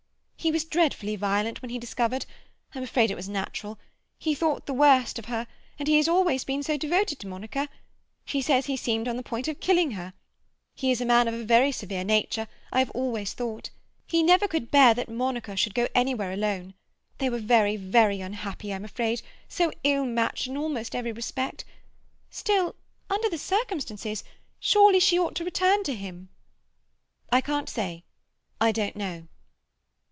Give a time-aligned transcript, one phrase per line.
[0.43, 5.25] "He was dreadfully violent when he discovered—I'm afraid it was natural—he thought the worst of
[5.25, 5.45] her,
[5.77, 7.69] and he has always been so devoted to Monica.
[8.25, 10.13] She says he seemed on the point of killing her.
[10.73, 13.69] He is a man of very severe nature, I have always thought.
[14.07, 16.73] He never could bear that Monica should go anywhere alone.
[17.19, 21.65] They were very, very unhappy, I'm afraid—so ill matched in almost every respect.
[22.31, 22.73] Still,
[23.11, 26.29] under the circumstances—surely she ought to return to him?"
[27.31, 28.05] "I can't say.
[28.59, 29.27] I don't know."